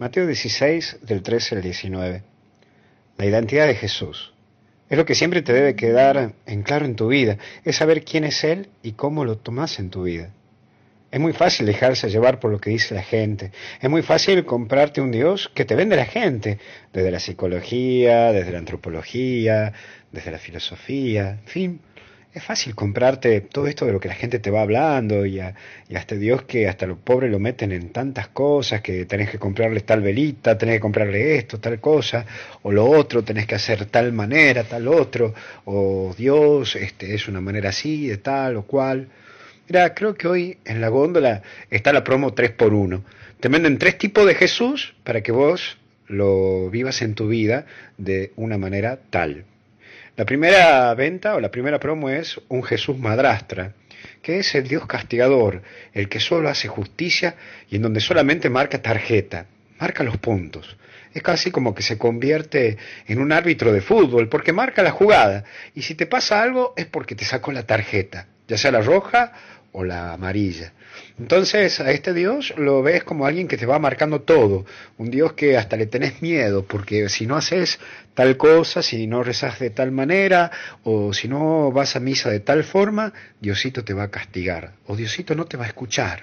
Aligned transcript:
Mateo 0.00 0.26
16, 0.26 1.00
del 1.02 1.22
13 1.22 1.56
al 1.56 1.60
19. 1.60 2.22
La 3.18 3.26
identidad 3.26 3.66
de 3.66 3.74
Jesús. 3.74 4.32
Es 4.88 4.96
lo 4.96 5.04
que 5.04 5.14
siempre 5.14 5.42
te 5.42 5.52
debe 5.52 5.76
quedar 5.76 6.32
en 6.46 6.62
claro 6.62 6.86
en 6.86 6.96
tu 6.96 7.08
vida, 7.08 7.36
es 7.66 7.76
saber 7.76 8.02
quién 8.02 8.24
es 8.24 8.42
Él 8.42 8.70
y 8.82 8.92
cómo 8.92 9.26
lo 9.26 9.36
tomas 9.36 9.78
en 9.78 9.90
tu 9.90 10.04
vida. 10.04 10.30
Es 11.10 11.20
muy 11.20 11.34
fácil 11.34 11.66
dejarse 11.66 12.08
llevar 12.08 12.40
por 12.40 12.50
lo 12.50 12.58
que 12.62 12.70
dice 12.70 12.94
la 12.94 13.02
gente. 13.02 13.52
Es 13.78 13.90
muy 13.90 14.00
fácil 14.00 14.46
comprarte 14.46 15.02
un 15.02 15.10
Dios 15.10 15.50
que 15.54 15.66
te 15.66 15.74
vende 15.74 15.96
la 15.96 16.06
gente, 16.06 16.58
desde 16.94 17.10
la 17.10 17.20
psicología, 17.20 18.32
desde 18.32 18.52
la 18.52 18.58
antropología, 18.58 19.74
desde 20.10 20.30
la 20.30 20.38
filosofía, 20.38 21.32
en 21.32 21.46
fin. 21.46 21.80
Es 22.32 22.44
fácil 22.44 22.76
comprarte 22.76 23.40
todo 23.40 23.66
esto 23.66 23.86
de 23.86 23.92
lo 23.92 23.98
que 23.98 24.06
la 24.06 24.14
gente 24.14 24.38
te 24.38 24.52
va 24.52 24.60
hablando 24.60 25.26
y 25.26 25.40
a, 25.40 25.52
este 25.88 26.16
Dios 26.16 26.42
que 26.42 26.68
hasta 26.68 26.86
los 26.86 26.96
pobres 26.96 27.28
lo 27.28 27.40
meten 27.40 27.72
en 27.72 27.90
tantas 27.90 28.28
cosas, 28.28 28.82
que 28.82 29.04
tenés 29.04 29.30
que 29.30 29.40
comprarle 29.40 29.80
tal 29.80 30.00
velita, 30.00 30.56
tenés 30.56 30.76
que 30.76 30.80
comprarle 30.80 31.34
esto, 31.36 31.58
tal 31.58 31.80
cosa, 31.80 32.24
o 32.62 32.70
lo 32.70 32.84
otro, 32.88 33.24
tenés 33.24 33.46
que 33.46 33.56
hacer 33.56 33.86
tal 33.86 34.12
manera, 34.12 34.62
tal 34.62 34.86
otro, 34.86 35.34
o 35.64 36.14
Dios 36.16 36.76
este, 36.76 37.14
es 37.16 37.26
una 37.26 37.40
manera 37.40 37.70
así, 37.70 38.06
de 38.06 38.18
tal 38.18 38.58
o 38.58 38.62
cual. 38.62 39.08
Mira, 39.68 39.92
creo 39.92 40.14
que 40.14 40.28
hoy 40.28 40.58
en 40.64 40.80
la 40.80 40.88
góndola 40.88 41.42
está 41.68 41.92
la 41.92 42.04
promo 42.04 42.32
3x1. 42.32 43.02
Te 43.40 43.48
venden 43.48 43.76
tres 43.78 43.98
tipos 43.98 44.24
de 44.24 44.36
Jesús 44.36 44.94
para 45.02 45.20
que 45.22 45.32
vos 45.32 45.78
lo 46.06 46.70
vivas 46.70 47.02
en 47.02 47.16
tu 47.16 47.26
vida 47.26 47.66
de 47.98 48.32
una 48.36 48.56
manera 48.56 49.00
tal. 49.10 49.46
La 50.20 50.26
primera 50.26 50.92
venta 50.92 51.34
o 51.34 51.40
la 51.40 51.50
primera 51.50 51.80
promo 51.80 52.10
es 52.10 52.38
un 52.48 52.62
Jesús 52.62 52.98
madrastra, 52.98 53.72
que 54.20 54.38
es 54.38 54.54
el 54.54 54.68
Dios 54.68 54.86
castigador, 54.86 55.62
el 55.94 56.10
que 56.10 56.20
solo 56.20 56.50
hace 56.50 56.68
justicia 56.68 57.36
y 57.70 57.76
en 57.76 57.82
donde 57.82 58.00
solamente 58.00 58.50
marca 58.50 58.82
tarjeta, 58.82 59.46
marca 59.78 60.04
los 60.04 60.18
puntos. 60.18 60.76
Es 61.14 61.22
casi 61.22 61.50
como 61.50 61.74
que 61.74 61.80
se 61.80 61.96
convierte 61.96 62.76
en 63.06 63.18
un 63.18 63.32
árbitro 63.32 63.72
de 63.72 63.80
fútbol, 63.80 64.28
porque 64.28 64.52
marca 64.52 64.82
la 64.82 64.90
jugada. 64.90 65.44
Y 65.74 65.80
si 65.80 65.94
te 65.94 66.04
pasa 66.04 66.42
algo 66.42 66.74
es 66.76 66.84
porque 66.84 67.14
te 67.14 67.24
sacó 67.24 67.50
la 67.50 67.62
tarjeta, 67.62 68.26
ya 68.46 68.58
sea 68.58 68.72
la 68.72 68.82
roja 68.82 69.32
o 69.72 69.84
la 69.84 70.12
amarilla. 70.12 70.72
Entonces 71.18 71.80
a 71.80 71.90
este 71.90 72.12
Dios 72.12 72.54
lo 72.56 72.82
ves 72.82 73.04
como 73.04 73.26
alguien 73.26 73.46
que 73.46 73.56
te 73.56 73.66
va 73.66 73.78
marcando 73.78 74.22
todo, 74.22 74.64
un 74.98 75.10
Dios 75.10 75.34
que 75.34 75.56
hasta 75.56 75.76
le 75.76 75.86
tenés 75.86 76.22
miedo, 76.22 76.64
porque 76.64 77.08
si 77.08 77.26
no 77.26 77.36
haces 77.36 77.78
tal 78.14 78.36
cosa, 78.36 78.82
si 78.82 79.06
no 79.06 79.22
rezas 79.22 79.58
de 79.58 79.70
tal 79.70 79.92
manera, 79.92 80.50
o 80.82 81.12
si 81.12 81.28
no 81.28 81.70
vas 81.72 81.96
a 81.96 82.00
misa 82.00 82.30
de 82.30 82.40
tal 82.40 82.64
forma, 82.64 83.12
Diosito 83.40 83.84
te 83.84 83.94
va 83.94 84.04
a 84.04 84.10
castigar, 84.10 84.72
o 84.86 84.96
Diosito 84.96 85.34
no 85.34 85.46
te 85.46 85.56
va 85.56 85.64
a 85.64 85.68
escuchar. 85.68 86.22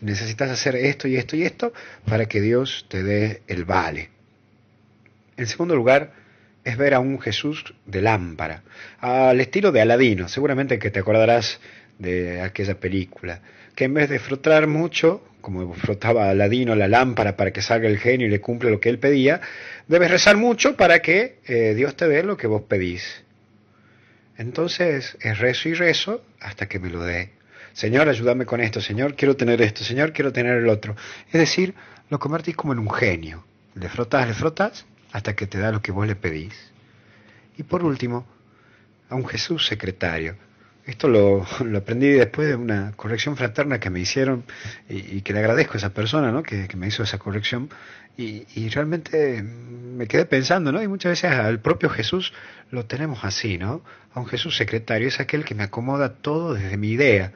Necesitas 0.00 0.50
hacer 0.50 0.76
esto 0.76 1.08
y 1.08 1.16
esto 1.16 1.36
y 1.36 1.42
esto 1.42 1.72
para 2.06 2.26
que 2.26 2.40
Dios 2.40 2.86
te 2.88 3.02
dé 3.02 3.42
el 3.48 3.64
vale. 3.64 4.10
En 5.36 5.46
segundo 5.46 5.74
lugar, 5.74 6.12
es 6.64 6.76
ver 6.76 6.94
a 6.94 7.00
un 7.00 7.18
Jesús 7.18 7.74
de 7.86 8.02
lámpara, 8.02 8.62
al 9.00 9.40
estilo 9.40 9.72
de 9.72 9.80
Aladino, 9.80 10.28
seguramente 10.28 10.78
que 10.78 10.90
te 10.90 11.00
acordarás 11.00 11.60
de 11.98 12.40
aquella 12.40 12.78
película, 12.78 13.40
que 13.74 13.84
en 13.84 13.94
vez 13.94 14.08
de 14.08 14.18
frotar 14.18 14.66
mucho, 14.66 15.22
como 15.40 15.72
frotaba 15.74 16.30
Aladino 16.30 16.74
la 16.74 16.88
lámpara 16.88 17.36
para 17.36 17.52
que 17.52 17.62
salga 17.62 17.88
el 17.88 17.98
genio 17.98 18.26
y 18.26 18.30
le 18.30 18.40
cumple 18.40 18.70
lo 18.70 18.80
que 18.80 18.88
él 18.88 18.98
pedía, 18.98 19.40
debes 19.86 20.10
rezar 20.10 20.36
mucho 20.36 20.76
para 20.76 21.00
que 21.00 21.38
eh, 21.46 21.74
Dios 21.74 21.96
te 21.96 22.08
dé 22.08 22.22
lo 22.22 22.36
que 22.36 22.46
vos 22.46 22.62
pedís. 22.62 23.24
Entonces 24.36 25.16
es 25.20 25.38
rezo 25.38 25.68
y 25.68 25.74
rezo 25.74 26.24
hasta 26.40 26.66
que 26.66 26.78
me 26.78 26.90
lo 26.90 27.02
dé. 27.02 27.30
Señor, 27.72 28.08
ayúdame 28.08 28.46
con 28.46 28.60
esto, 28.60 28.80
Señor, 28.80 29.14
quiero 29.14 29.36
tener 29.36 29.62
esto, 29.62 29.84
Señor, 29.84 30.12
quiero 30.12 30.32
tener 30.32 30.56
el 30.56 30.68
otro. 30.68 30.96
Es 31.26 31.40
decir, 31.40 31.74
lo 32.10 32.18
convertís 32.18 32.56
como 32.56 32.72
en 32.72 32.78
un 32.78 32.90
genio. 32.90 33.44
Le 33.74 33.88
frotas, 33.88 34.26
le 34.26 34.34
frotas 34.34 34.86
hasta 35.12 35.34
que 35.34 35.46
te 35.46 35.58
da 35.58 35.70
lo 35.70 35.82
que 35.82 35.92
vos 35.92 36.06
le 36.06 36.16
pedís. 36.16 36.54
Y 37.56 37.62
por 37.62 37.84
último, 37.84 38.26
a 39.08 39.14
un 39.14 39.26
Jesús 39.26 39.66
secretario, 39.66 40.36
esto 40.88 41.06
lo, 41.06 41.46
aprendí 41.76 42.08
después 42.08 42.48
de 42.48 42.56
una 42.56 42.92
corrección 42.96 43.36
fraterna 43.36 43.78
que 43.78 43.90
me 43.90 44.00
hicieron 44.00 44.44
y, 44.88 45.20
que 45.20 45.34
le 45.34 45.40
agradezco 45.40 45.74
a 45.74 45.76
esa 45.76 45.90
persona 45.90 46.32
¿no? 46.32 46.42
que, 46.42 46.66
me 46.76 46.88
hizo 46.88 47.02
esa 47.02 47.18
corrección. 47.18 47.68
Y, 48.16 48.68
realmente 48.70 49.42
me 49.42 50.08
quedé 50.08 50.24
pensando, 50.24 50.72
¿no? 50.72 50.82
Y 50.82 50.88
muchas 50.88 51.10
veces 51.10 51.30
al 51.30 51.60
propio 51.60 51.88
Jesús 51.88 52.32
lo 52.70 52.84
tenemos 52.86 53.20
así, 53.22 53.58
¿no? 53.58 53.82
A 54.12 54.18
un 54.18 54.26
Jesús 54.26 54.56
secretario, 54.56 55.06
es 55.06 55.20
aquel 55.20 55.44
que 55.44 55.54
me 55.54 55.62
acomoda 55.62 56.14
todo 56.14 56.54
desde 56.54 56.76
mi 56.78 56.88
idea. 56.88 57.32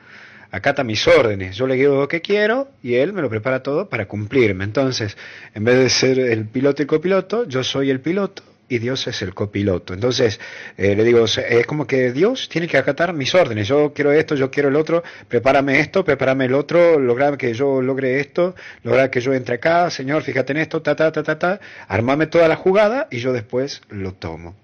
Acata 0.51 0.83
mis 0.83 1.07
órdenes, 1.07 1.57
yo 1.57 1.69
le 1.69 1.77
digo 1.77 2.01
lo 2.01 2.09
que 2.09 2.21
quiero 2.21 2.69
y 2.83 2.95
él 2.95 3.13
me 3.13 3.23
lo 3.23 3.31
prepara 3.31 3.63
todo 3.63 3.89
para 3.89 4.07
cumplirme. 4.07 4.65
Entonces, 4.65 5.17
en 5.55 5.63
vez 5.63 5.79
de 5.79 5.89
ser 5.89 6.19
el 6.19 6.47
piloto 6.47 6.83
y 6.83 6.87
copiloto, 6.87 7.47
yo 7.47 7.63
soy 7.63 7.91
el 7.91 8.01
piloto 8.01 8.43
y 8.73 8.79
Dios 8.79 9.07
es 9.07 9.21
el 9.21 9.35
copiloto. 9.35 9.93
Entonces, 9.93 10.41
eh, 10.79 10.97
le 10.97 11.05
digo, 11.05 11.27
es 11.27 11.67
como 11.67 11.87
que 11.87 12.11
Dios 12.11 12.49
tiene 12.49 12.67
que 12.67 12.79
acatar 12.79 13.13
mis 13.13 13.35
órdenes. 13.35 13.69
Yo 13.69 13.93
quiero 13.93 14.13
esto, 14.13 14.35
yo 14.35 14.51
quiero 14.51 14.71
el 14.71 14.77
otro, 14.77 15.03
prepárame 15.29 15.79
esto, 15.79 16.03
prepárame 16.07 16.47
el 16.47 16.55
otro, 16.55 16.99
lograr 16.99 17.37
que 17.37 17.53
yo 17.53 17.83
logre 17.83 18.19
esto, 18.19 18.55
lograr 18.83 19.11
que 19.11 19.21
yo 19.21 19.35
entre 19.35 19.57
acá, 19.57 19.91
Señor, 19.91 20.23
fíjate 20.23 20.53
en 20.53 20.59
esto, 20.59 20.81
ta, 20.81 20.97
ta, 20.97 21.13
ta, 21.13 21.23
ta, 21.23 21.39
ta, 21.39 21.61
armame 21.87 22.29
toda 22.29 22.49
la 22.49 22.57
jugada 22.57 23.09
y 23.11 23.19
yo 23.19 23.35
después 23.35 23.83
lo 23.91 24.15
tomo. 24.15 24.57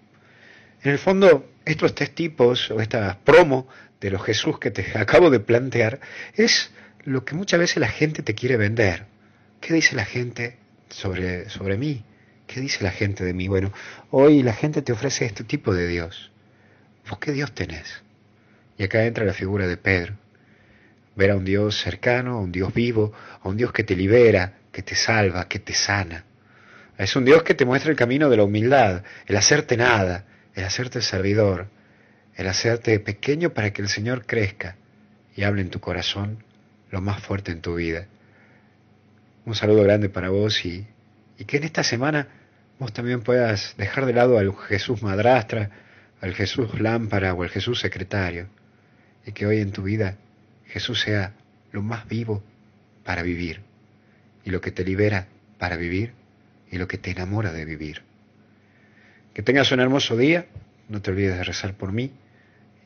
En 0.83 0.93
el 0.93 0.99
fondo, 0.99 1.51
estos 1.67 1.95
tres 1.95 2.15
tipos, 2.15 2.71
o 2.71 2.81
esta 2.81 3.19
promo 3.23 3.69
de 4.01 4.11
los 4.11 4.23
Jesús 4.23 4.59
que 4.59 4.71
te 4.71 4.87
acabo 4.99 5.29
de 5.29 5.41
plantear, 5.41 6.01
es 6.35 6.71
lo 7.05 7.27
que 7.27 7.35
muchas 7.35 7.61
veces 7.61 7.77
la 7.77 7.89
gente 7.89 8.23
te 8.23 8.35
quiere 8.35 8.57
vender. 8.57 9.05
¿Qué 9.61 9.75
dice 9.75 9.97
la 9.97 10.07
gente 10.07 10.57
sobre, 10.89 11.51
sobre 11.51 11.77
mí? 11.77 12.05
¿Qué 12.49 12.63
dice 12.63 12.83
la 12.83 12.91
gente 12.91 13.25
de 13.25 13.35
mí? 13.35 13.47
Bueno, 13.47 13.73
hoy 14.11 14.43
la 14.43 14.55
gente 14.55 14.81
te 14.81 14.93
ofrece 14.93 15.27
este 15.27 15.45
tipo 15.45 15.75
de 15.75 15.87
Dios. 15.87 16.33
¿Vos 17.09 17.19
qué 17.19 17.33
Dios 17.33 17.53
tenés? 17.53 18.03
Y 18.79 18.85
acá 18.85 19.05
entra 19.05 19.27
la 19.27 19.35
figura 19.35 19.67
de 19.67 19.77
Pedro. 19.77 20.15
Ver 21.15 21.33
a 21.33 21.37
un 21.37 21.45
Dios 21.45 21.79
cercano, 21.79 22.39
a 22.39 22.41
un 22.41 22.51
Dios 22.51 22.73
vivo, 22.73 23.13
a 23.43 23.49
un 23.49 23.59
Dios 23.59 23.71
que 23.71 23.85
te 23.85 23.95
libera, 23.95 24.55
que 24.73 24.83
te 24.83 24.95
salva, 24.95 25.47
que 25.47 25.59
te 25.59 25.75
sana. 25.75 26.25
Es 26.97 27.15
un 27.17 27.27
Dios 27.27 27.43
que 27.43 27.55
te 27.55 27.67
muestra 27.67 27.91
el 27.91 27.99
camino 27.99 28.31
de 28.31 28.39
la 28.39 28.45
humildad, 28.45 29.05
el 29.27 29.37
hacerte 29.37 29.77
nada, 29.77 30.25
el 30.55 30.65
hacerte 30.65 31.03
servidor, 31.03 31.69
el 32.35 32.49
hacerte 32.49 32.99
pequeño 32.99 33.51
para 33.51 33.75
que 33.75 33.83
el 33.83 33.89
Señor 33.89 34.25
crezca 34.25 34.77
y 35.37 35.43
hable 35.43 35.61
en 35.61 35.69
tu 35.69 35.81
corazón 35.81 36.43
lo 36.91 37.03
más 37.03 37.23
fuerte 37.23 37.53
en 37.53 37.61
tu 37.61 37.75
vida. 37.75 38.07
Un 39.45 39.55
saludo 39.55 39.83
grande 39.83 40.09
para 40.09 40.31
vos 40.31 40.65
y, 40.65 40.87
y 41.39 41.45
que 41.45 41.59
en 41.59 41.65
esta 41.65 41.85
semana 41.85 42.29
vos 42.79 42.93
también 42.93 43.23
puedas 43.23 43.75
dejar 43.79 44.07
de 44.07 44.13
lado 44.13 44.39
al 44.39 44.55
Jesús 44.55 45.03
madrastra, 45.03 45.71
al 46.21 46.35
Jesús 46.35 46.81
lámpara 46.81 47.33
o 47.35 47.43
al 47.43 47.49
Jesús 47.49 47.81
secretario, 47.81 48.49
y 49.25 49.33
que 49.33 49.47
hoy 49.47 49.61
en 49.61 49.73
tu 49.73 49.83
vida 49.83 50.17
Jesús 50.67 51.01
sea 51.01 51.33
lo 51.73 51.83
más 51.83 52.09
vivo 52.09 52.43
para 53.05 53.23
vivir, 53.23 53.63
y 54.45 54.51
lo 54.51 54.61
que 54.61 54.73
te 54.73 54.85
libera 54.85 55.29
para 55.59 55.77
vivir, 55.77 56.13
y 56.71 56.77
lo 56.77 56.89
que 56.89 56.99
te 56.99 57.13
enamora 57.13 57.53
de 57.53 57.65
vivir. 57.65 58.03
Que 59.33 59.43
tengas 59.43 59.71
un 59.73 59.81
hermoso 59.81 60.17
día, 60.17 60.47
no 60.89 61.01
te 61.01 61.11
olvides 61.11 61.37
de 61.37 61.45
rezar 61.45 61.75
por 61.75 61.93
mí, 61.93 62.13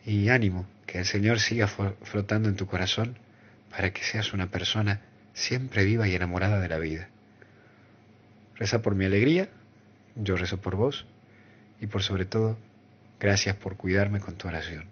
y 0.05 0.29
ánimo, 0.29 0.67
que 0.87 0.99
el 0.99 1.07
Señor 1.07 1.41
siga 1.41 1.69
flotando 1.69 2.49
en 2.49 2.57
tu 2.57 2.67
corazón 2.67 3.19
para 3.71 3.93
que 3.93 4.03
seas 4.03 4.35
una 4.35 4.51
persona 4.51 5.01
siempre 5.33 5.85
viva 5.85 6.07
y 6.07 6.15
enamorada 6.15 6.61
de 6.61 6.69
la 6.69 6.79
vida. 6.79 7.09
Reza 8.57 8.83
por 8.83 8.95
mi 8.95 9.05
alegría 9.05 9.49
yo 10.15 10.37
rezo 10.37 10.61
por 10.61 10.77
vos 10.77 11.07
y 11.81 11.87
por 11.87 12.03
sobre 12.03 12.25
todo, 12.25 12.57
gracias 13.19 13.57
por 13.57 13.77
cuidarme 13.77 14.21
con 14.21 14.35
tu 14.37 14.49
oración. 14.49 14.85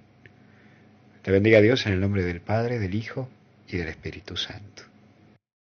Te 1.23 1.31
bendiga 1.31 1.61
Dios 1.61 1.87
en 1.87 1.93
el 1.93 2.01
nombre 2.01 2.25
del 2.25 2.41
Padre, 2.41 2.79
del 2.79 2.95
Hijo 2.95 3.29
y 3.69 3.77
del 3.77 3.89
Espíritu 3.89 4.37
Santo. 4.37 4.90